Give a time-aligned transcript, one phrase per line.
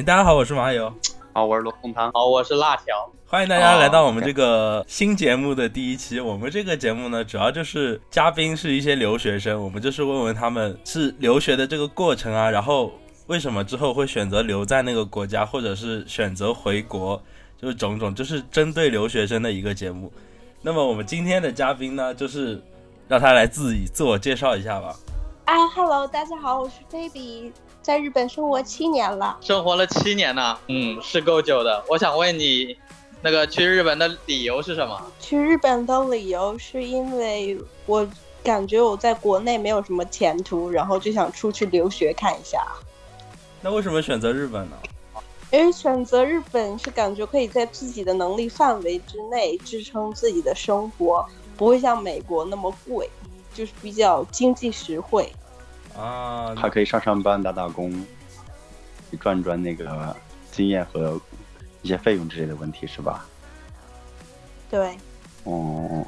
[0.00, 0.90] 行，大家好，我是马友，
[1.34, 6.18] 好，我是罗宋汤，好，我是辣条，欢迎大家来到我们这个新节目的第一期。
[6.18, 12.90] 我们这个节目呢，主要就是嘉宾是一些留学生，我们就是问问他们是留学的这个过程啊，然后
[13.26, 17.22] 为什么之后会选择留在那个国家，或者是选择回国，
[17.60, 20.10] 就是种种，就是针对留学生的一个节目。
[20.62, 22.58] 那么我们今天的嘉宾呢，就是
[23.06, 24.96] 让他来自己自我介绍一下吧。
[25.44, 27.52] 哎，Hello，大家好，我是 Baby，
[27.82, 29.38] 在日本生活七年了。
[29.40, 31.82] 生活了七年呢，嗯，是够久的。
[31.88, 32.76] 我想问你，
[33.22, 35.00] 那个去日本的理由是什么？
[35.18, 38.06] 去日本的理由是因为我
[38.42, 42.66] 感觉我在国内没有什么前途，然后就想出去留学看一下。
[43.62, 44.76] 那为什么选择日本呢？
[45.50, 53.10] 因为选择日本是感觉可以在自己的能力范围之内支撑自己的生活，不会像美国那么贵，
[53.52, 55.32] 就是比较经济实惠。
[55.96, 58.06] 啊，还可以上上班、打打工，
[59.20, 60.16] 赚赚那个
[60.50, 61.20] 经验和
[61.82, 63.26] 一些费用之类的问题，是吧？
[64.70, 64.96] 对。
[65.44, 66.04] 哦，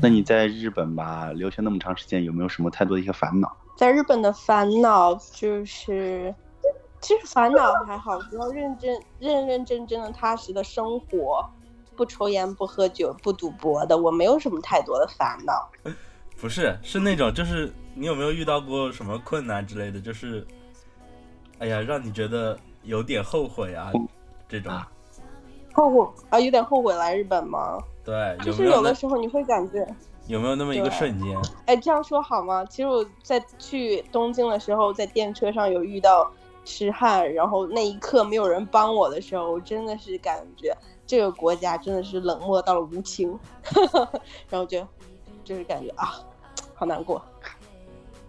[0.00, 3.56] 那你在日本吧，留学那么长时间，有没有什么太多的一些烦恼？
[3.76, 6.34] 在日本的烦恼就是，
[7.00, 11.44] 其实烦恼还好，只要认真、认认真真的、踏实的生活，
[11.96, 15.68] 不抽烟、不喝酒、不赌博的，我没有什么太多的烦恼。
[16.42, 20.00] 不是，是那种，就是你有没有遇到过什么困难之类的？
[20.00, 20.44] 就是，
[21.60, 23.92] 哎呀，让你觉得有点后悔啊，
[24.48, 24.76] 这种。
[25.72, 27.78] 后悔啊，有点后悔来日本吗？
[28.04, 29.86] 对，就是有的时候你会感觉
[30.26, 31.40] 有没有那么一个瞬间？
[31.66, 32.64] 哎，这样说好吗？
[32.64, 36.28] 其实我在去东京的时候，在电车上有遇到
[36.64, 40.76] 痴汉，然后那一刻没有人帮我的时候，我真的是感觉
[41.06, 43.38] 这个国家真的是冷漠到了无情，
[44.50, 44.84] 然后就
[45.44, 46.18] 就是感觉啊。
[46.82, 47.22] 好难过，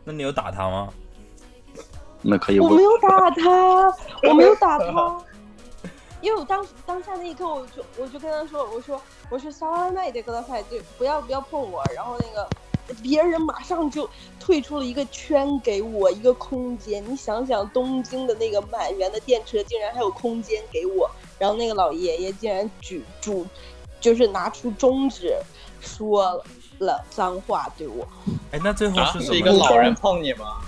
[0.04, 0.94] 那你有打他吗？
[2.22, 3.92] 那可以，我没有打 他，
[4.30, 5.20] 我没有打他，
[6.22, 12.48] 因为我当时当下那一刻，我就我就跟他说，我说我说萨拉奈的格拉派，就不要不要碰我，然后那个
[13.02, 14.08] 别人马上就
[14.40, 17.04] 退出了一个圈，给我一个空间。
[17.10, 21.10] 你想想，东京的那个满员的电车，竟然还有空间给我，
[21.40, 23.48] 然后那个老爷爷竟然举主，
[24.00, 25.36] 就是拿出中指
[25.82, 26.40] 说
[26.86, 27.04] 了。
[27.10, 28.08] 脏话对我，
[28.52, 30.62] 哎，那最后是一个老人碰你吗？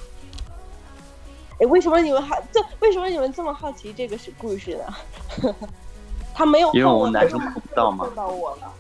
[1.59, 2.59] 哎，为什么你们还这？
[2.79, 5.53] 为什么你们这么好奇这个是故事呢？
[6.33, 8.05] 他没有因为我们男生碰不到吗？
[8.05, 8.71] 碰到我了。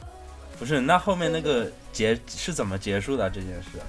[0.59, 3.79] 不是，那后面那个结是怎么结束的这件事？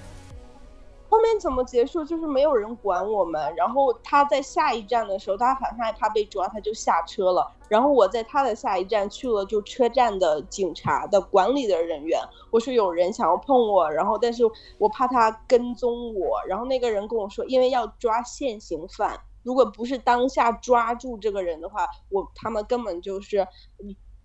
[1.27, 2.05] 面怎么结束？
[2.05, 7.53] 就是没有人管我们，然后他在下一站的时候，他反正害怕被抓，他就下车了。
[7.69, 12.21] 然后我在他的下一站去了，就车站的警察的管理的人员，
[12.51, 14.45] 我说有人想要碰我，然后但是
[14.79, 23.47] 我怕他跟踪我，然后那个人跟我说，因为要抓现行犯，如果不是当下抓住这个人的话，我他们根本就是。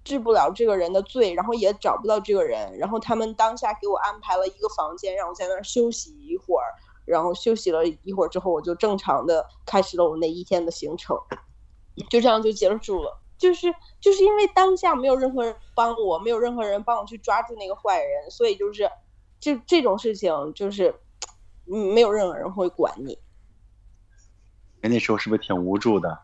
[0.04, 6.66] 治不了这个人的罪，然后也找不到这个人，然后他们当下给我安排了一个房间，让我在那儿休息一会儿，
[7.12, 11.18] 然后休息了一会儿之后，我就正常的开始了我那一天的行程，
[12.10, 13.22] 就这样就结束了。
[13.38, 13.68] 就是
[14.00, 18.90] 就是因为当下没有任何人帮我，没有任何人帮我去抓住那个坏人，所以就是
[19.40, 20.96] 就这种事情就是
[21.72, 23.20] 嗯，没有任何人会管你。
[24.82, 26.20] 那时候是不是挺无助的？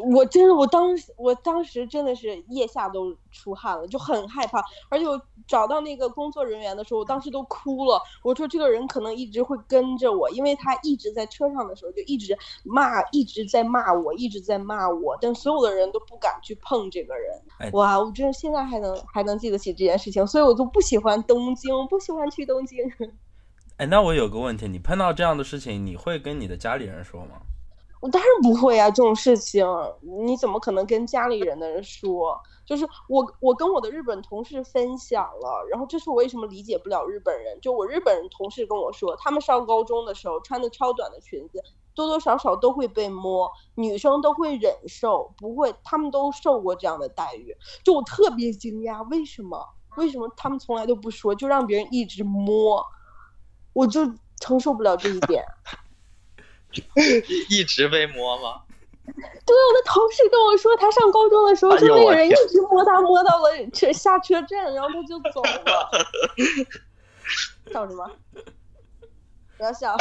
[0.00, 4.62] 我真的，我当时，我当时真的是腋下都出汗了，就很害怕。
[4.88, 8.00] 而且我找到那个工作人员的时候，我当时都哭了。
[8.22, 15.16] 我说这个人可能一直会跟着我，因为他一直在车上的时候就一直骂，一直在骂我，一直在骂我。
[15.20, 17.72] 但所有的人都不敢去碰这个人。
[17.72, 22.78] 哇，我真的现在还能还能记得起这件事情，所以我就不喜欢东京，不喜欢去东京。
[23.76, 27.40] 哎，那我有个问题，你碰到这样的事情，你会跟你的家里人说吗？
[28.04, 29.66] 我当然不会啊，这种事情
[30.26, 32.38] 你怎么可能跟家里人的人说？
[32.66, 37.58] 就是我，我跟我的日本同事分享了，然后这是我为什么理解不了日本人。
[37.62, 41.64] 就我日本人同事跟我说，他们上高中的时候穿的超短的裙子，
[41.94, 47.56] 多多少少都会被摸，女生都会忍受，不会，他们都受过这样的待遇。
[47.82, 49.66] 就我特别惊讶，为什么？
[49.96, 52.84] 为什么他们从来都不说，就让别人一直摸？
[53.72, 54.02] 我就
[54.40, 55.42] 承受不了这一点。
[56.74, 56.82] 一
[57.60, 58.62] 一直被摸吗？
[59.06, 65.90] 对，我的同事跟我说，他上高中的时候，就那个人一直摸他，摸到了车下车站，然后他就走了。
[67.72, 68.10] 笑什么？
[69.56, 69.96] 不要笑！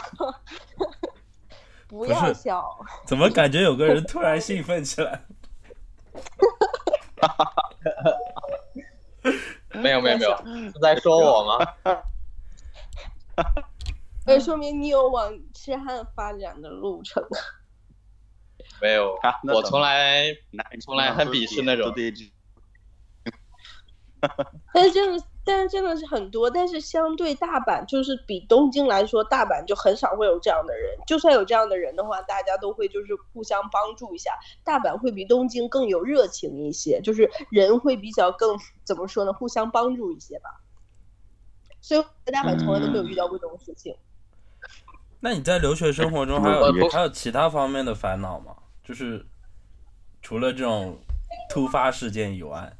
[1.87, 2.65] 不要笑！
[3.05, 5.25] 怎么感觉有个人突然兴奋起来？
[9.73, 10.35] 没有没有没有，
[10.71, 11.67] 是在说我吗？
[14.25, 17.23] 呃，说明你有往痴汉发展的路程。
[18.81, 21.93] 没有，啊我从来那从来很鄙视那种
[24.73, 30.97] 但是真的，但是真的是很多，但是相对大阪，就是比东京来说，大阪就很少会有这样的人。
[31.05, 34.31] 就算有这样的人的话，大家都会就是互相帮助一下。
[34.63, 40.61] 大阪会比东京更有热情一些，就是人会比较更怎么说呢，互相帮助一些吧。
[41.81, 43.97] 所以我在大阪从来都没有遇到过这种事情。
[45.25, 48.53] 那你在留学生活中还有我还有其他方面的烦恼吗？
[48.83, 49.25] 就是
[50.21, 50.99] 除了这种
[51.49, 52.75] 突发事件以外，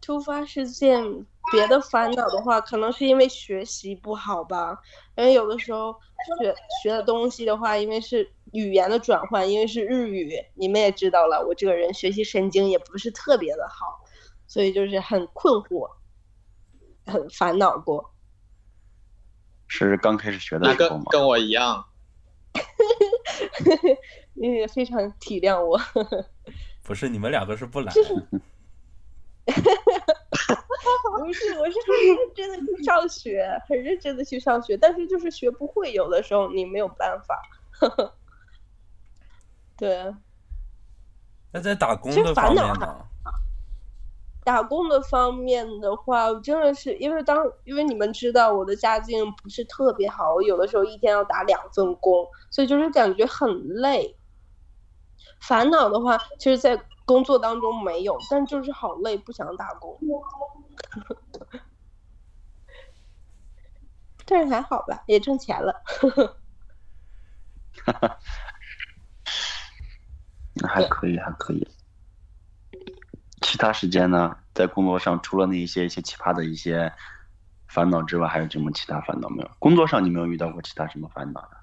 [0.00, 1.04] 突发事件，
[1.52, 4.76] 别的烦恼的话，可能是因为学习不好吧。
[5.16, 5.94] 因为有的时候
[6.40, 6.52] 学
[6.82, 14.04] 学的东西的话，因为是语言的转换，因为是日语，你们也知道了，我这个人学习神经也不是特别的好，
[14.48, 15.88] 所以就是很困惑，
[17.06, 18.13] 很烦恼过。
[19.78, 21.04] 是刚开始学的那时候吗？
[21.10, 21.84] 跟跟我一样，
[24.34, 25.80] 你也非常体谅我。
[26.84, 28.00] 不是你们两个是不来， 不
[31.32, 37.42] 是，我是很认真的去上学，很认真的去上学，但是就是学不会，有的时候你没有办法。
[39.76, 40.14] 对，
[41.52, 43.06] 那在打工的方烦恼面呢？
[44.44, 54.16] 打工的方面的话，我真的是因为当因为你们知道我的家境不是特别好，我有的时候一天要打两份工，所以就是感觉很累。
[55.40, 59.98] 烦恼的话，其实，在工作当中没有，但就是好累，不想打工。
[64.26, 65.82] 但是还好吧，也挣钱了。
[70.54, 71.66] 那 还可以，还可以。
[73.54, 76.92] 其他时间呢，在工作上除了那一些一些奇葩的一些
[77.68, 79.50] 烦恼之外，还有什么其他烦恼没有？
[79.60, 81.56] 工作上你没有遇到过其他什么烦恼呢？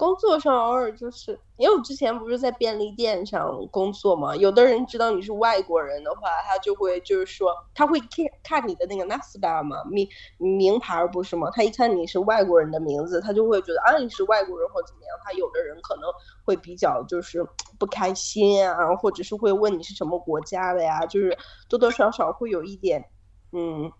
[0.00, 8.08] 工作上偶尔就是，因为我之前不是在便利店上工作嘛，有的人知道你是外国人的话，他就会就是说，他会看
[8.42, 10.08] 看你的那个 NASDA 嘛，名
[10.38, 11.50] 名牌不是吗？
[11.52, 15.10] 他一看你是外国人的名字，他就会觉得啊你是外国人或怎么样。
[15.22, 16.04] 他有的人可能
[16.46, 17.46] 会比较就是
[17.78, 21.36] 不开心啊，或者是会问你是什么国家的呀，就是
[21.68, 23.04] 多多少少会有一点，
[23.52, 23.92] 嗯。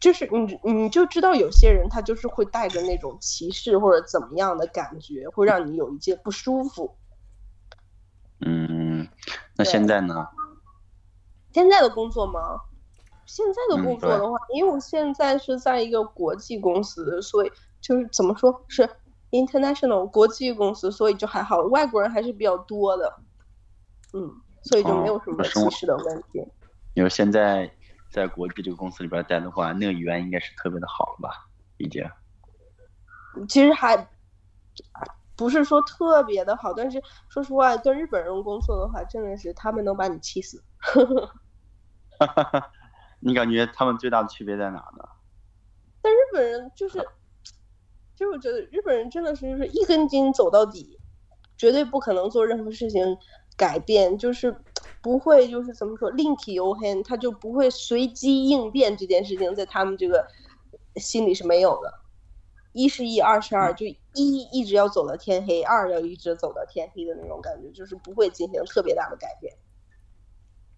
[0.00, 6.96] 就是你，你就知道有些人他就是会带着那种歧视或者怎么样的感觉，会让你有一些不舒服。
[8.40, 9.08] 嗯，
[9.56, 10.28] 那现在呢？
[11.52, 12.40] 现在的工作吗？
[13.24, 17.50] 现在的嗯工作的话，因为我现在是在一个国际公司，所以
[17.80, 18.86] 就是怎么说是
[19.30, 23.14] international 国际公司，所以就还好，外国人还是比较多的，
[24.12, 24.30] 嗯，
[24.64, 26.44] 所以就没有什么歧视的问题。
[26.94, 27.72] 你说现在
[28.14, 31.48] 在国际这个公司里边待的话，那个语言应该是特别的好了吧？
[31.78, 32.08] 已经。
[33.48, 34.08] 其实还
[35.34, 40.62] 不是说特别的好，但是说实话，跟日本人工作的话，真的是他们能把你气死。
[43.18, 45.08] 你感觉他们最大的区别在哪呢？
[46.00, 47.00] 但日本人就是，
[48.14, 51.00] 其实我觉得日本人真的是就是一根筋走到底，
[51.56, 53.18] 绝对不可能做任何事情
[53.56, 54.56] 改变，就是
[55.04, 60.26] 不会就是怎么说另起犹黑，他就不会随机应变这件事情，在他们这个
[60.96, 62.00] 心里是没有的。
[62.72, 69.54] 一是一，二是二，就一一直要走到天黑，二要一直走到天黑的那种感觉，就是不会进行特别大的改变。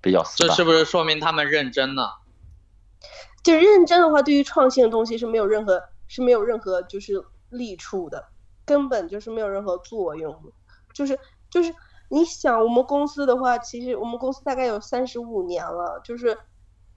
[0.03, 0.37] 比较死。
[0.39, 2.03] 这是不是说明他们认真呢？
[3.45, 8.27] 就认真的话，对于创新的东西是没有任何是没有任何就是利处的，
[8.65, 10.51] 根本就是没有任何作用的。
[10.93, 11.17] 就是
[11.49, 11.73] 就是
[12.09, 16.39] 你想，我们公司的话，其实我们公司大概有三十五年了，就是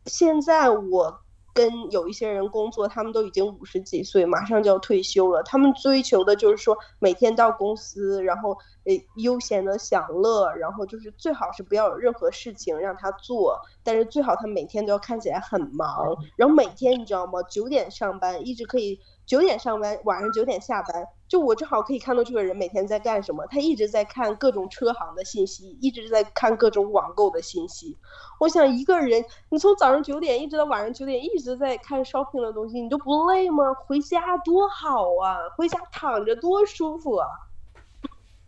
[0.05, 5.41] 现在我跟有一些人工作，他们都已经五十几岁，马上就要退休了。
[5.43, 8.51] 他们追求的就是说每天到公司，然后
[8.85, 17.41] 呃悠闲的享乐，然后就是最好是不要有任何事情让他做，但是最好他每天都要看起来很忙，然后每天你知道吗？
[17.49, 21.07] 九点上班，一直可以九点上班，晚上九点下班。
[21.29, 27.95] 就我正好可以看到这个人每天在干什么，他一直在看各种车行的信息，一直在看各种网购的信息。
[28.39, 33.63] 我想一个人，你从早上九点一直到晚上九点，一直在看 shopping 的东西，你都不累吗？
[33.85, 37.27] 回家多好啊，回家躺着多舒服啊。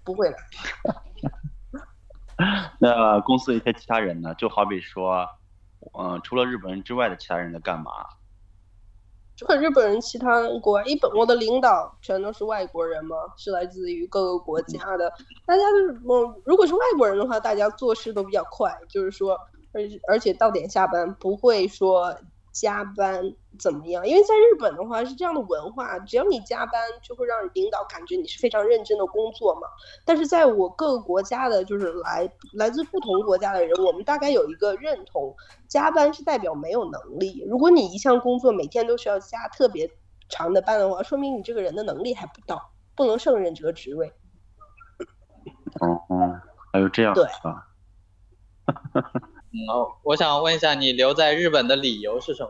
[0.04, 0.38] 不会的，
[2.80, 4.34] 那公司一些其他人呢？
[4.34, 5.28] 就好比说，
[6.00, 7.92] 嗯、除了日本人之外的其他人在干嘛？
[9.46, 15.12] 和日本人，其他国外，一本我的领导全都是外国人嘛，是来自于各个国家的。
[15.46, 19.38] 大家就是，我如果是外国人的话，大家做事都比较快，就是说，
[19.74, 22.16] 而而且到点下班，不会说
[22.52, 24.08] 加班怎么样？
[24.08, 29.62] 因为在日本的话是这样的文化，只要你加班，就会让领导感觉你是非常认真的工作嘛。
[30.06, 35.36] 但是在我各个国家的，就是来来自不同国家的人，我们大概有一个认同，
[35.68, 37.44] 加班是代表没有能力。
[37.48, 39.90] 如果你一项工作每天都需要加特别
[40.28, 44.14] 长的班的话，说明你这个人的能力还不到，不能胜任这个职位。
[45.80, 46.42] 哦哦，
[46.74, 47.68] 还有这样对啊？
[49.54, 49.60] 嗯，
[50.04, 52.50] 我想问一下，你留在日本的理由是什么？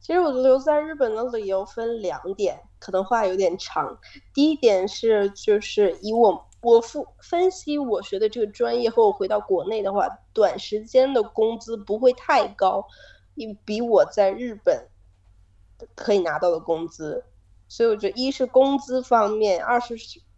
[0.00, 3.98] 其实我留在日本的理由分两点，可能话有点长。
[4.34, 12.86] 第一点是，就是以我我分分析我学的这个专业和我回到国内的话，短时间的工资不会太高，
[13.34, 14.88] 比比我在日本
[15.94, 17.24] 可以拿到的工资。
[17.68, 19.96] 所以我觉得，一是工资方面，二是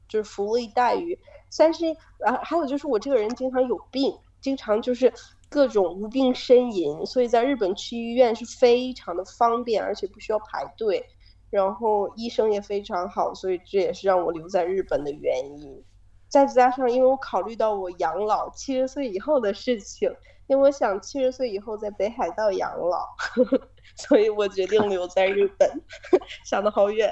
[0.08, 1.18] 就是福利待遇，
[1.50, 1.86] 三是
[2.24, 5.10] 啊，还有就是我这个人经常有病，经常就是
[5.48, 11.06] 各种无病呻吟，所以在日本去医院是非常的方便，而且不需要排队，
[11.48, 15.82] 然后医生也非常好，所以这也是让我留在日本的原因。
[16.28, 20.14] 再加上，因为我考虑到我养老七十岁以后的事情，
[20.46, 23.08] 因为我想七十岁以后在北海道养老，
[23.96, 25.80] 所以我决定留在日本。
[26.44, 27.10] 想的好远。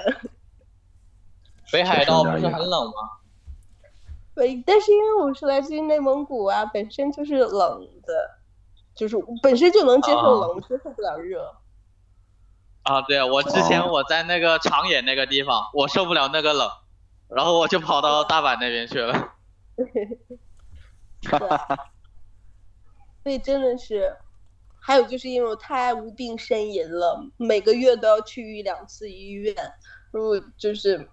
[1.71, 3.22] 北海道不是很冷吗？
[4.35, 8.31] 对，但是因为我是来自于内蒙古啊，本身就是冷的，
[8.95, 11.55] 就是本身就能接受冷，我接受不了热。
[12.83, 16.69] 啊，对啊，我之前哦我在那个长野那个地方，我受不了那个冷，
[17.29, 19.33] 然后我就跑到大阪那边去了。
[23.23, 24.17] 所以真的是，
[24.81, 29.55] 还有就是因为我太爱无病呻吟了，每个月都要去一两次医院。
[30.11, 31.09] 如果就是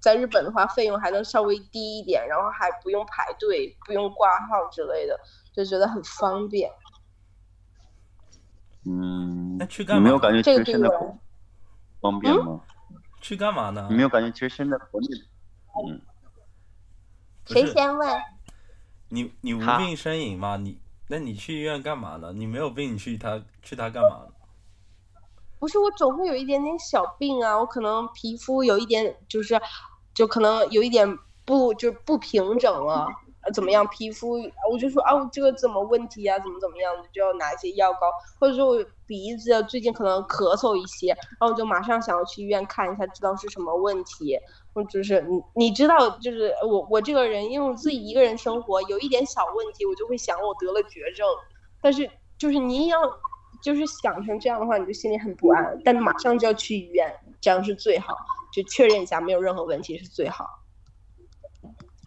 [0.00, 5.18] 在日本的话，费用还能稍微低一点，然后还不用排队、不用挂号之类的，
[5.52, 6.70] 就觉得很方便。
[8.86, 10.00] 嗯那，去干嘛？
[10.00, 10.88] 你没有感觉这个其实现在
[12.00, 12.62] 方便吗？
[13.20, 13.96] 去干嘛呢你？
[13.96, 15.06] 没有感觉其实现在国内，
[15.86, 16.00] 嗯，
[17.44, 18.20] 谁先问？
[19.10, 20.56] 你你无病呻吟吗？
[20.56, 22.32] 你那你去医院干嘛呢？
[22.32, 24.32] 你没有病，你去他去他干嘛呢？
[25.58, 29.54] 不是我总会有一点点小病啊，我可能皮肤有一点就是，
[30.14, 33.06] 就可能有一点不就不平整了，
[33.42, 33.86] 呃怎么样？
[33.88, 34.38] 皮肤
[34.70, 36.38] 我就说啊，我这个怎么问题啊？
[36.38, 37.08] 怎么怎么样的？
[37.12, 44.38] 就要拿一些药膏，或者说我鼻子最近可能咳嗽一些，然后我就马上想要去医院看一下，知道是什么问题。
[44.72, 51.26] 我就是你你知道，就是我我这个人，因为我自己一个人生活，有一点小问题，我就会想我得了绝症，
[51.82, 52.98] 但是就是你要
[53.60, 58.14] 就是想成这样的话，你就心里很不安，但马上就要去医院，这样是最好，
[58.52, 60.46] 就确认一下没有任何问题是最好。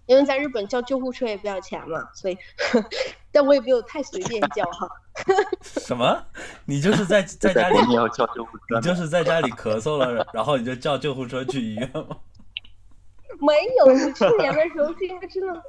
[0.05, 2.38] 因为在日本叫救护车也不要钱嘛，所以，
[3.31, 4.88] 但我也没有太随便叫哈。
[5.62, 6.25] 什么？
[6.65, 12.17] 你就是在在家里国，内要叫救护车你就是在家里咳嗽了，然后你就叫救护车去医院吗？
[13.39, 15.63] 没有，我去年的时候是因为真的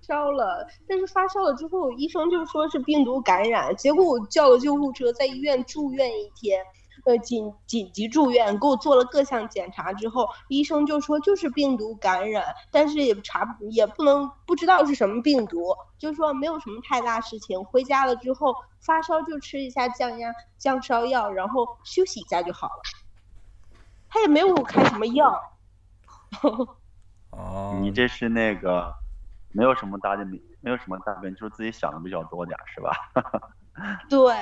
[0.00, 6.64] 烧了，但是发烧了之后，医生就说是病毒感染，结果我叫了救护车，在医院住院一天，
[7.04, 22.82] 呃，紧紧急住院，给我做了各项检查之后，医生就说就是病毒感染，但是也查不也不能不知道是什么病毒，就说没有什么太大事情，回家了之后发烧就吃一下降压降烧药，然后休息一下就好了，
[24.08, 25.40] 他也没有给我开什么药。
[27.30, 28.94] 哦，你这是那个
[29.52, 32.90] 没有什么大病，没有什么大病，就是自己想的比较多点儿，是吧？
[34.08, 34.34] 对，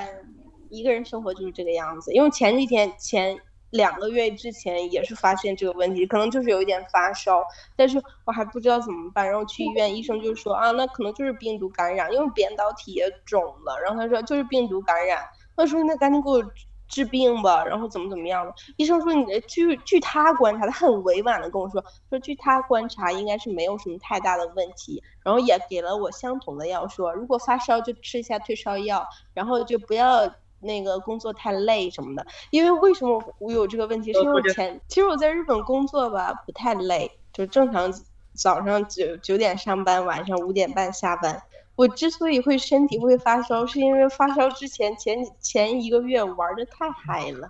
[0.72, 2.12] 一个人生活就是这个样子。
[2.12, 3.38] 因为前几天前
[3.70, 7.42] 两个月之前也是发现这个问题，可能就是有一点发烧，
[7.76, 9.26] 但是我还不知道怎么办。
[9.26, 13.78] 然后去医院，医生就说啊，那可能就是病毒感染，因为扁桃体也肿了。
[13.82, 15.24] 然后他说就是病毒感染，
[15.56, 16.44] 他说那赶紧给我
[16.86, 18.52] 治病吧，然后怎么怎么样的。
[18.76, 30.28] 医生说你的据据他观察，他很委婉的跟我说，说据他观察应该是没有什么太大的问题，然后也给了我相同的药，说如果发烧就吃一下退烧药，然后就不要
[30.62, 32.26] 那个工作太累什么的。
[32.50, 37.92] 因为为什么我有这个问题，是因为我前其实我在日本工作吧不太累，就正常
[38.34, 41.42] 早上九九点上班，晚上五点半下班。
[41.74, 47.48] 我之所以会身体会发烧，是因为发烧之前前前一个月玩的太嗨了，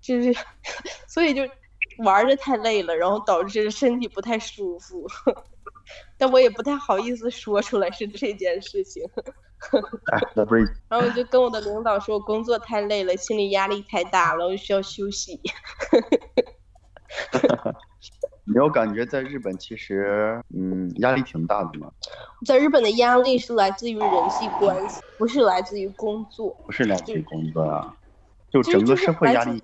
[0.00, 0.34] 就是
[1.06, 1.42] 所以就
[1.98, 5.06] 玩的太累了，然后导致身体不太舒服。
[6.18, 9.02] 但我也不太好意思说出来是这件事情，
[10.88, 15.40] 然后我就跟我的领导说，我工作太累了，心理压力太大了，我需要休息。
[18.44, 21.92] 你有感觉在日本其实嗯压力挺大的嘛，
[22.44, 26.56] 在日本的压力是来自于人际关系，不是来自于工作。
[26.66, 27.96] 不是来自于工作啊。
[28.50, 29.62] 就整个社会压力。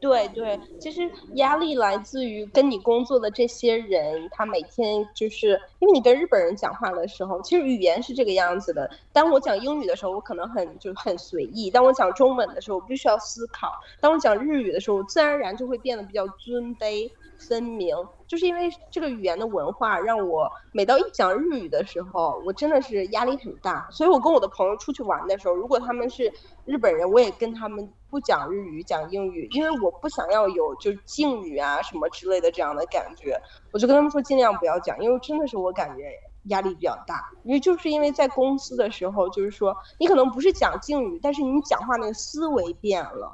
[0.00, 8.88] 对对，其实压力来自于跟你工作的这些人，他每天就是因为你跟日本人讲话的时候，其实语言是这个样子的。
[9.12, 17.94] 当我讲英语的时候，我可能很就很随意；当我讲中文的时候，我必须要思考；当我讲日语的时候，我自然而然就会变得比较尊卑分明。
[18.26, 23.88] 就是因为这个语言的文化，让我每到一讲日语的时候，我真的是压力很大。
[23.90, 26.30] 所以我跟我的朋友出去玩的时候，如果他们是
[26.66, 33.40] 日本人，我也跟他们不讲日语，讲英语，因为我不想要有就是敬语啊什么之类的这样的感觉。
[33.72, 36.12] 我就跟他们说尽量不要讲，因为真的是我感觉
[36.44, 37.30] 压力比较大。
[37.44, 43.32] 因为就是因为在公司的时候，就是说你可能不是讲敬语，但是你讲话那个思维变了，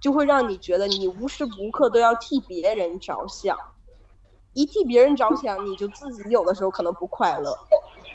[0.00, 3.58] 就会让你觉得你无时无刻都要替别人着想。
[4.54, 7.56] 一替别人着想，你就自己有的时候可能不快乐，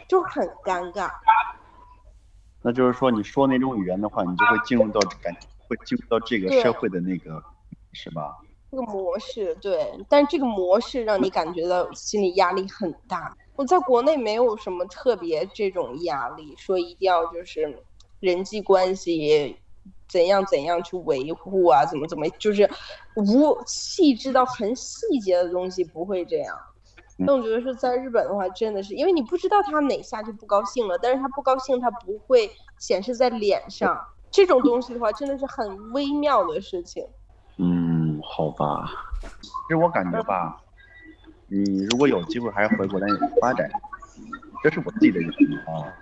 [0.07, 1.09] 就很尴尬。
[2.61, 5.33] 那就是说，你说那种语言的话，你就会进入到感，
[5.67, 7.41] 会进入到这个社会的那个，
[7.93, 8.37] 是吧？
[8.71, 13.37] 这个模式对，但是这个模式让你感觉到心理压力很大。
[13.55, 17.83] 我在国内没有什么特别这种压力，说一定要就是
[18.19, 19.57] 人际关系
[20.13, 22.70] 怎样怎样去维护啊，怎么怎么，就是
[23.15, 26.55] 无细致到很细节的东西不会这样。
[27.17, 37.03] 嗯但我觉得是在日本的话，真的是因为你不知道他哪下就不高兴了，但是他不高兴他不会显示在脸上，这种东西的话真的是很微妙的事情。
[37.58, 38.89] 嗯，好吧。
[39.22, 40.60] 其实我感觉吧，
[41.48, 43.05] 你如果有机会还是回国内
[43.39, 43.70] 发展，
[44.63, 45.93] 这是我自己的原因啊。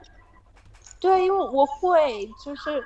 [1.00, 2.82] 对，因为我会，就是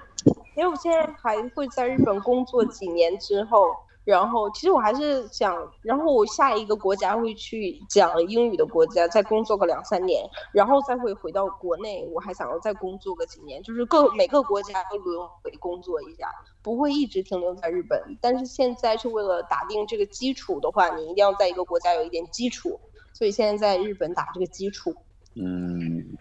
[0.55, 3.67] 因为我现在还会在日本工作几年之后，
[4.03, 16.29] 然后其实我还是想，然后我下一个国家会去讲英语的国家，再工作个两三年，然后再会回到国内，我还想要再工作个几年，就是各每个国家都轮回工作一下，
[16.61, 17.99] 不会一直停留在日本。
[18.21, 22.79] 但是现在是为了打定这个基础的话，你一定要在一个国家有一点基础，
[23.11, 24.95] 所以现在在日本打这个基础。
[25.33, 26.15] 嗯，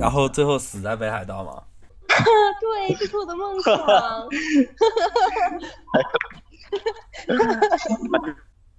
[0.00, 1.62] 然后最后死在北海道嘛。
[2.60, 3.76] 对，这是我的梦想。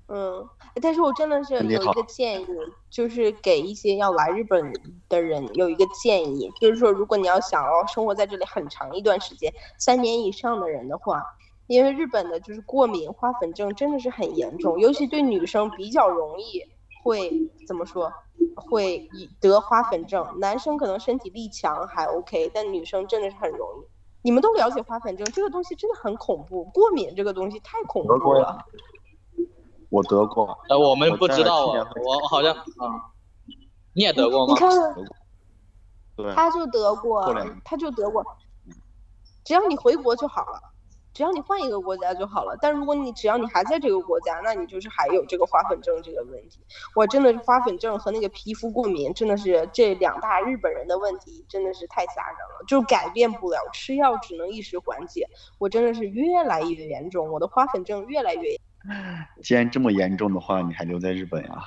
[0.07, 0.45] 嗯，
[0.81, 2.47] 但是我真的是有一个建议，
[2.89, 4.73] 就是给一些要来日本
[5.07, 11.23] 的人有一个建议，就是说，如果你要想要生活在这里很长一段时间，三年以上的人的话，
[11.67, 16.65] 因为日本的就是过敏花粉症真的是很严重，尤其对女生比较容易
[17.01, 18.11] 会怎么说，
[18.55, 20.39] 会以得花粉症。
[20.39, 23.87] 男生可能身体力强还 OK，但女生真的是很容易。
[24.23, 28.65] 你们都了解花粉症这个东西真的很恐怖，过敏这个东西太恐怖了。
[29.89, 33.11] 我得过，呃，我们不知道去年啊，我好像啊，
[33.93, 34.53] 你也得过吗？
[34.53, 34.69] 你看，
[36.15, 37.33] 对，他就得过
[37.65, 38.23] 他就得过。
[39.43, 40.70] 只要你回国就好了，
[41.13, 42.57] 只要你换一个国家就好了。
[42.61, 46.59] 但如果你只要你还在这个国家，那你就是还有这个花粉症这个问题。
[46.95, 55.27] 我真的是花粉症和那个皮肤过敏，真的是这两大日本人的问题，真的是太吓人了，就改变不了，吃药只能一时缓解。
[55.57, 58.49] 我真的是越来越严重，我的花粉症越来越
[59.43, 61.63] 既然这么严重的话，你还留在日本呀？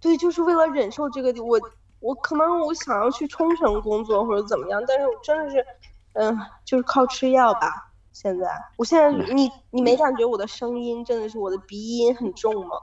[0.00, 1.58] 对，就是为了忍受这个，我
[1.98, 5.66] 我可能我想要去冲绳工作或者怎么样，但是我真的是，
[6.12, 7.87] 嗯、就是靠吃药吧。
[8.12, 12.76] 现在，我现在你你没感觉我的声音真的是我的鼻音很重吗？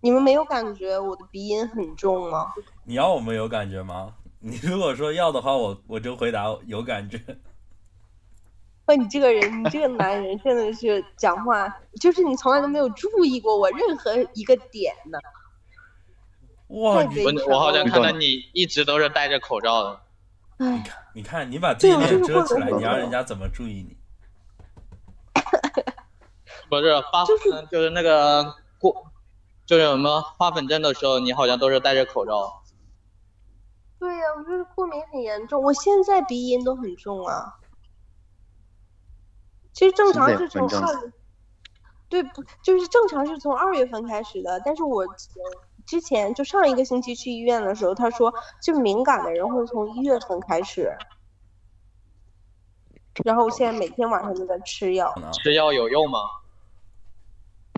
[0.00, 2.52] 你们没有感觉我的鼻音很重吗？
[2.84, 4.14] 你要我们有感觉吗？
[4.38, 7.20] 你如果说要的话，我我就回答有感觉。
[8.84, 11.66] 喂，你这个人，你这个男人真的是讲话，
[12.00, 15.18] 就是你从来都没有注意过我任何一个点呢。
[16.68, 20.00] 哇，我我好像看到你一直都是戴着口罩的。
[20.58, 20.84] 唉，
[21.14, 23.96] 你看，你把自己对我就是脸遮起来，你让人家怎么注意你？
[26.68, 29.12] 不是发，就是嗯就是那个过，
[29.66, 32.62] 就是什么花粉症的时候，你好像都是戴着口罩。
[33.98, 37.54] 对呀、我就是过敏很严重，我现在鼻音都很重啊。
[39.72, 40.68] 其实正常是从
[42.08, 42.42] 对不？
[42.62, 45.06] 就是正常是从二月份开始的，但是我
[45.86, 50.96] 之前就上一个星期去医院的时候，他说就敏感的人会从一月份开始，
[53.24, 56.18] 然后我现在每天晚上都在吃药，呢吃药有用吗？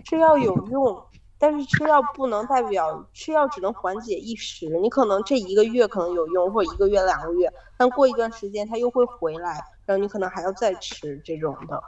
[0.05, 1.07] 吃药有用，
[1.39, 11.83] 但是吃药不能代表吃药只能缓解一时，你可能这一个月可能有用，或者一个月两个月，但过一段时间它又会回来，然后你可能还要再吃这种的。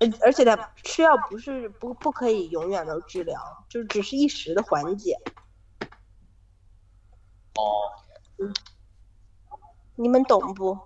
[0.00, 5.18] 而而且它吃药不是不不可以永远的治疗，就只是一时的缓解。
[7.56, 7.90] 哦，
[8.38, 8.54] 嗯
[9.96, 10.78] 你们懂不？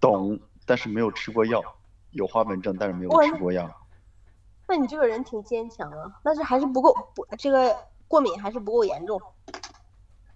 [0.00, 1.62] 懂，但是没有吃过药，
[2.10, 3.68] 有花粉症，但是没有吃过药。
[4.66, 7.74] 那你这个人挺坚强啊，但是还是不够不这个
[8.06, 9.20] 过敏还是不够严重。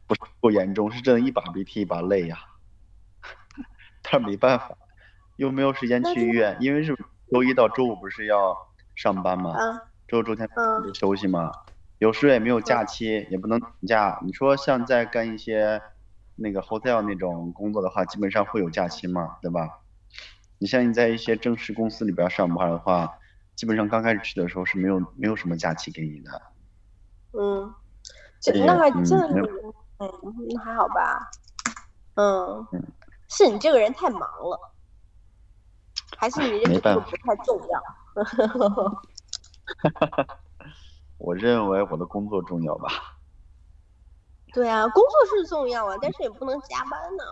[0.07, 2.39] 不是不严重，是真的一把鼻涕一把泪呀、
[4.03, 4.77] 但是没办法，
[5.37, 6.97] 又没有时间去医院，因为是
[7.31, 8.57] 周一到周五不是要
[8.95, 9.53] 上班吗？
[9.53, 11.51] 啊周六周天嗯不休息吗？
[11.99, 14.19] 有时候也没有假期，也不能请假。
[14.23, 15.81] 你说像在干一些
[16.35, 19.81] 那个 hotel 那种工作的话，基本上会有假期嘛，对吧？
[20.59, 23.19] 你像你在一些正式公司里边上班的话，
[23.57, 26.43] 基本上刚开始去的时候是没有没有什么假期给你的。
[27.33, 27.75] 嗯，
[28.41, 29.47] 这那还嗯真没有
[29.99, 30.11] 嗯
[30.49, 31.31] 那还好吧。
[32.15, 32.93] 嗯嗯，
[33.29, 34.75] 是你这个人太忙了，
[36.19, 37.83] 还是你认为这没办法个不太重要？
[41.19, 42.89] 我认为我的工作重要吧。
[44.53, 47.25] 对啊，工作是重要啊，但是也不能加班呢。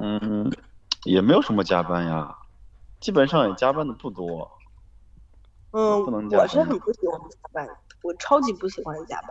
[0.00, 0.50] 嗯，
[1.04, 2.38] 也没有什么加班呀，
[3.00, 4.50] 基本上也加班的不多。
[5.72, 7.68] 嗯我是很不喜欢加班，
[8.02, 9.30] 我超级不喜欢加班。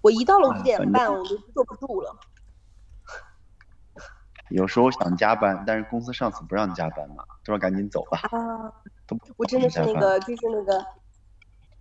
[0.00, 2.16] 我一到了哎五点半，我就坐不住了。
[4.50, 8.20] 有时候想加班，但是公司上司不让加班嘛，都说赶紧走吧。
[8.30, 8.72] 啊，
[9.36, 10.86] 我真的是那个，就是那个，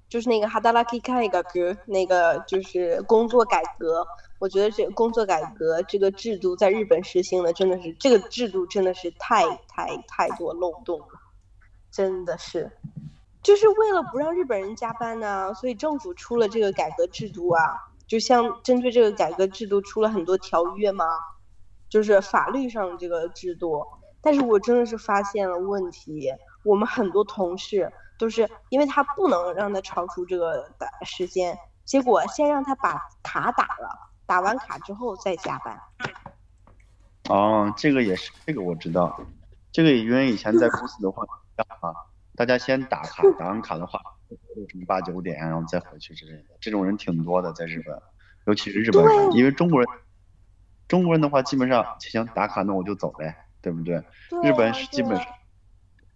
[0.10, 4.06] 就是那个哈达拉基开一个歌，那个就是工作改革。
[4.40, 11.08] 我觉得这工作改革这个制度在日本实行的真的是，这个制度真的是太太太多漏洞了，
[11.92, 12.72] 真的是，
[13.42, 17.64] 就是为了不让日本人加班呢、所以政府出了这个改革制度啊，
[18.06, 21.06] 就像针对这个改革制度出了很多条约嘛，
[21.90, 23.84] 就是法律上这个制度。
[24.22, 26.32] 但是我真的是发现了问题，
[26.64, 35.80] 我们很多同事都是因为他不能让他超出这个的时间，结果先让他把卡打了，打完卡之后再加班。
[37.30, 39.20] 哦，这个也是，这个我知道，
[39.72, 41.24] 这个因为以前在公司的话，
[41.82, 41.94] 啊，
[42.36, 44.00] 大家先打卡，打完卡的话，
[44.70, 48.02] 什么八九点，然后再回去之类的，这种人挺多的，在日本，
[48.46, 49.90] 尤其是日本人，因为中国人，
[50.88, 54.02] 中国人的话基本上行打卡，那我就走呗，对不对？
[54.42, 55.20] 日本是基本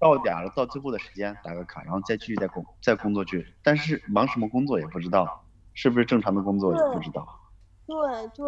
[0.02, 7.28] 到点了，到最后的时间打个卡，然后再继续再工再工作去，但是忙什么工作也不知道，是不是正常的工作也不知道。
[7.86, 8.46] 对对，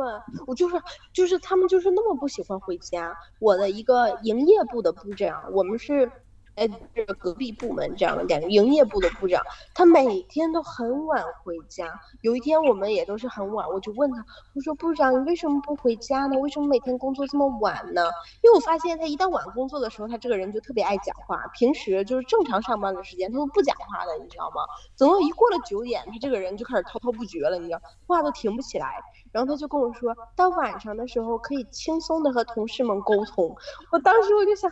[0.48, 0.82] 我就是
[1.14, 3.16] 就是他们就是那么不喜欢回家。
[3.40, 6.12] 我的一个营业部的部长，我们是。
[6.56, 9.42] 哎，这个隔壁部门这样的感觉，营业部的部长，
[9.74, 12.00] 他每天都很晚回家。
[12.22, 16.38] 有一天我们也都是很晚，我就问他，我说部长，你为什么不回家呢？
[16.38, 18.04] 为什么每天工作这么晚呢？
[18.42, 21.48] 因为我发现他一到晚工作的时候，他这个人就特别爱讲话。
[21.54, 24.62] 平时就是正常上班的时间，他都不讲话的，你知道吗？
[24.98, 29.02] 等到一过了九点，他这个人就开始滔滔不绝了，你知道，话都停不起来。
[29.32, 33.56] 然后他就跟我说，到晚上的时候可以轻松的和同事们沟通。
[33.92, 34.72] 我当时我就想，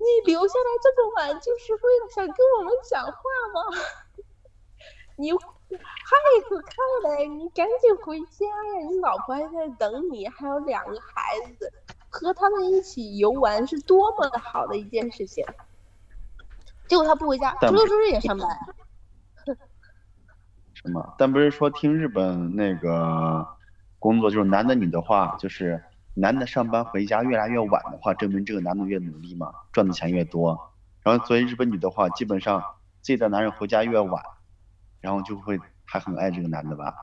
[0.00, 3.12] 你留下来这么晚，就是为了想跟我们讲话
[3.52, 3.60] 吗？
[5.16, 5.38] 你害
[6.48, 6.74] 可看
[7.18, 8.80] 嘞，你赶紧回家呀！
[8.88, 11.70] 你老婆还在等你，还有两个孩子，
[12.08, 15.44] 和他们一起游玩是多么好的一件事情。
[16.88, 18.48] 结果他不回家，周六周日也上班。
[20.72, 21.14] 什么？
[21.18, 23.46] 但不是说听日本那个
[23.98, 25.84] 工作就是男的女的话，就是
[26.20, 30.70] 男的上班回家越来越晚的话，证明这个男的越努力嘛，赚的钱越多。
[31.02, 32.62] 然后作为日本女的话，基本上
[33.00, 34.22] 自己的男人回家越晚，
[35.00, 36.94] 然后就会还很爱这个男的吧。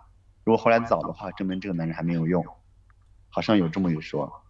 [0.44, 2.46] 如果回来早的话，证明这个男人还没有用，
[3.30, 4.44] 好像有这么一说。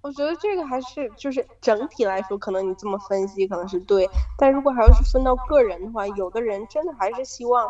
[0.00, 7.68] 我觉得这个还是就是整体来说，可能你这么分析可能是对，但如果还要是分到个人的话，有的人真的还是希望，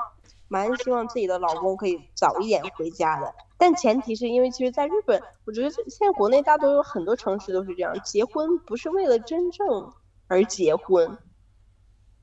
[0.48, 3.34] 蛮希望自己的老公可以早一点回家的。
[3.58, 9.92] 但前提是因为其实，在日本，我觉得现在国内大多有很多城市都是这样，结婚不是为了真正
[10.28, 11.16] 而结婚，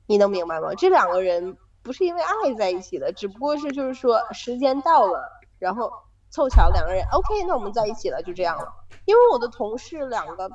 [0.06, 0.74] 你能明白吗？
[0.74, 5.90] 这两个人不是因为爱在一起的，只不过是就是说时间到了，然后
[6.30, 8.72] 凑巧两个人 OK，那我们在一起了，就这样了。
[9.04, 10.48] 因为我的同事两个，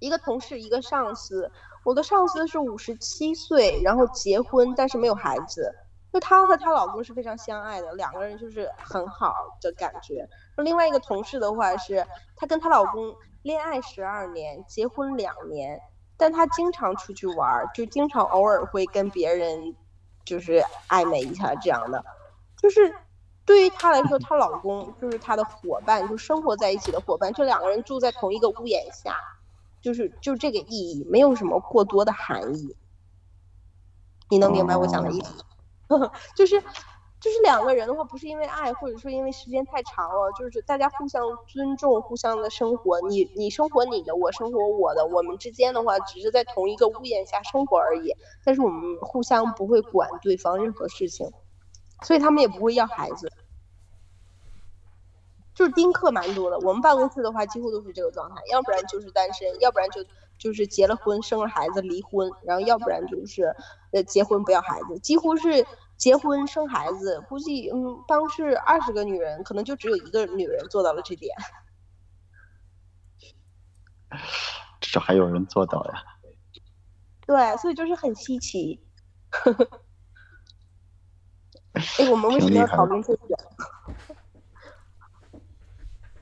[0.00, 1.52] 一个同事一个上司，
[1.84, 5.72] 我的上司是五十七岁，然后结婚，但是没有孩子。
[6.14, 10.28] 就她和她老公是非常相爱的，两个人就是很好的感觉。
[10.58, 15.80] 另外一个同事的话是，她跟她老公恋爱十二年，结婚两年，
[16.16, 19.74] 但她经常出去玩，就经常偶尔会跟别人
[20.24, 22.04] 就是暧昧一下这样的，
[22.56, 22.94] 就是。
[23.46, 27.30] 对于她来说，她老公就是她的伙伴，就生活在一起的伙伴。
[27.34, 29.18] 就两个人住在同一个屋檐下，
[29.82, 32.74] 就是就这个意义，没有什么过多的含义。
[34.30, 35.44] 你能明白我讲的意思吗？
[36.36, 36.60] 就是
[37.20, 43.00] 就是两个人的话，不是因为爱，或者说因为时间太长了，就是大家互相尊重，互相的生活。
[43.08, 48.14] 你你生活你的，我生活我的，我们之间的话，只是在同一个屋檐下生活而已。
[48.44, 51.32] 但是我们互相不会管对方任何事情，
[52.02, 53.32] 所以他们也不会要孩子。
[55.54, 60.04] 就是丁克蛮多的，我们办公室的话几乎都是这个状态，要不然就是单身，要不然就
[60.44, 63.56] 就是结了婚生了孩子离婚，然后要不然就是
[63.92, 65.66] 呃结婚不要孩子，几乎是。
[65.96, 71.32] 结婚生孩子，估计嗯，办公室二十个女人，可能就只有一个女人做到了这点。
[74.80, 76.02] 至少还有人做到呀。
[77.24, 78.84] 对，所以就是很稀奇。
[81.74, 83.38] 哎，我们为什么要讨论这个？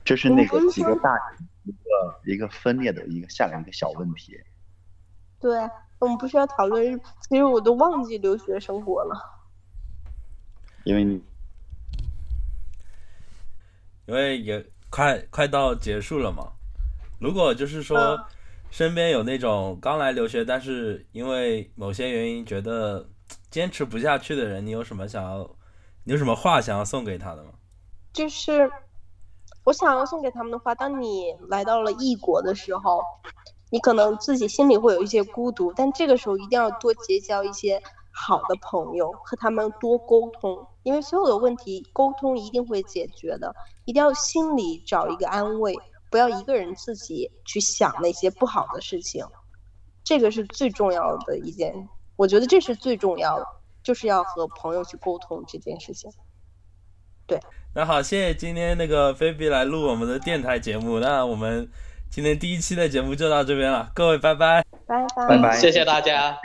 [0.05, 1.17] 这是那个几个大
[1.63, 4.39] 一个一个分裂的一个下来一个小问题。
[5.39, 5.57] 对，
[5.99, 6.99] 我们不需要讨论。
[7.21, 9.15] 其实我都忘记留学生活了。
[10.83, 11.23] 因为你，
[14.05, 16.51] 因为也快快到结束了嘛。
[17.19, 18.25] 如果就是说，
[18.69, 23.09] 身边有那种刚来留学，但是因为某些原因觉得
[23.49, 25.55] 坚持不下去的人，你有什么想要，
[26.03, 27.51] 你有什么话想要送给他的吗？
[28.11, 28.69] 就是
[29.63, 33.01] 我想要送给他们的话，当你来到了异国的时候，
[33.69, 37.81] 你可能自己心里会有一些孤独，但这个时候一定要多结交一些。
[38.15, 43.55] 好的朋友和他们多沟通，因为所有的问题沟通一定会解决的。
[43.85, 45.75] 一定要心里找一个安慰，
[46.11, 49.25] 不要一个人自己去想那些不好的事情，
[50.03, 51.89] 这个是最重要的一件。
[52.15, 53.47] 我觉得这是最重要的，
[53.81, 56.11] 就是要和朋友去沟通这件事情。
[57.25, 57.39] 对，
[57.75, 60.99] 那好，谢谢今天那个菲比来录我们的电台节目。
[60.99, 61.67] 那我们
[62.11, 66.37] 今天第一期的节目就到这边了，各位拜拜，拜拜，拜拜，谢谢大家。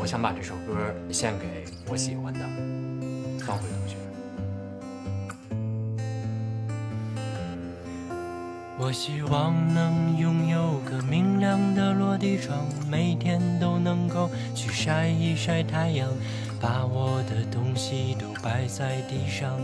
[0.00, 0.76] 我想把这首歌
[1.10, 2.40] 献给我喜欢的
[3.44, 3.64] 方慧
[8.76, 16.08] 我希望能拥有个明亮的落地窗，每天都能够去晒一晒太阳，
[16.60, 19.60] 把我的东西都摆在地上，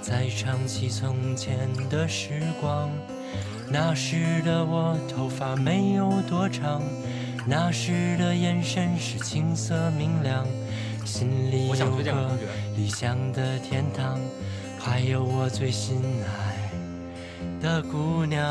[0.00, 2.88] 再唱起从前的时光。
[3.68, 6.80] 那时的我头发没有多长。
[7.46, 10.46] 那时的眼神是青涩明亮，
[11.04, 12.30] 心里有个
[12.76, 14.18] 理想的天堂，
[14.78, 16.53] 还有我最心爱
[17.64, 18.44] 的姑娘。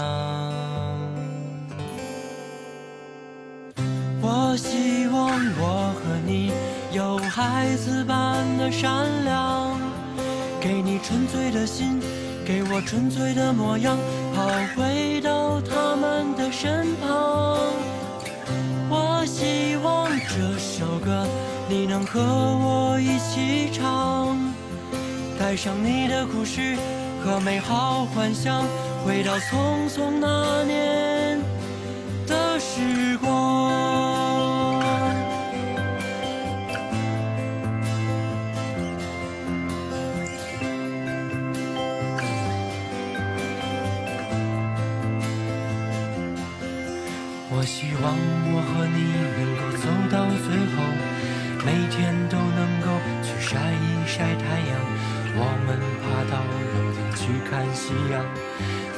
[4.20, 6.52] 我希望我和你
[6.92, 9.78] 有孩子般的善良，
[10.60, 12.02] 给你纯粹的心，
[12.44, 13.96] 给我纯粹的模样，
[14.34, 17.60] 好回到他们的身旁。
[18.90, 21.28] 我希望这首歌
[21.70, 24.36] 你能和我一起唱，
[25.38, 26.76] 带上你的故事
[27.24, 28.66] 和美好幻想，
[29.06, 31.38] 回到匆匆那年
[32.26, 33.32] 的时光。
[47.56, 48.18] 我希望
[48.52, 48.98] 我和你
[49.38, 50.16] 能够走到
[50.48, 50.76] 最后，
[51.66, 52.88] 每天都能够
[53.22, 54.72] 去晒一晒太阳。
[55.36, 55.70] 我们
[56.02, 58.24] 爬到楼顶去看夕阳，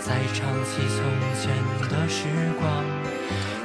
[0.06, 1.02] 再唱起从
[1.34, 1.50] 前
[1.90, 2.64] 的时光。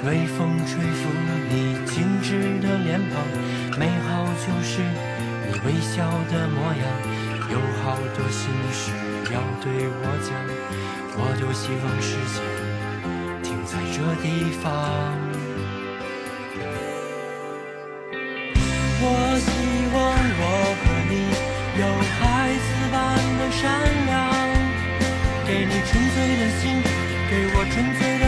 [0.06, 1.12] 微风吹拂
[1.50, 3.20] 你精致的脸庞，
[3.78, 6.82] 美好就是你微笑的模样。
[7.50, 8.90] 有好多心事
[9.30, 10.32] 要对我讲，
[11.18, 12.40] 我多希望时间
[13.42, 13.46] 停。
[13.66, 14.24] 在这地
[14.62, 14.64] 方，
[19.02, 19.04] 我
[26.28, 26.82] 的心，
[27.30, 28.19] 给我纯粹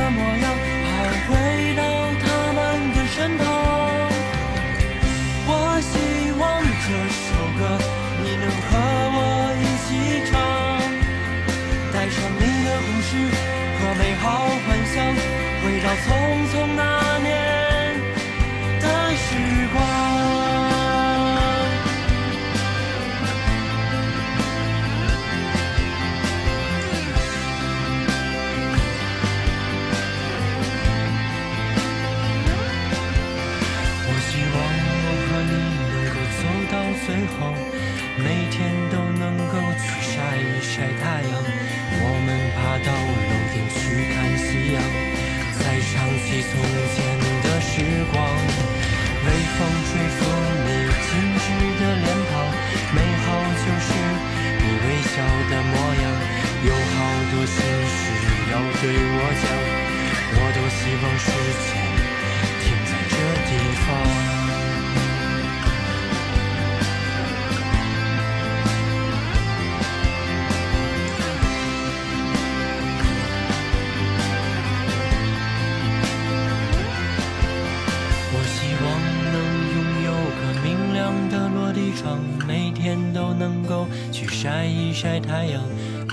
[85.02, 85.60] 晒太阳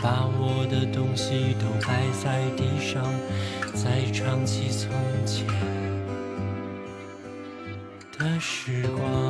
[0.01, 3.05] 把我的东西都摆在地上
[3.71, 4.89] 再唱起从
[5.27, 5.45] 前
[8.17, 9.28] 的时光。